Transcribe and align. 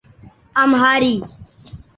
امہاری 0.61 1.13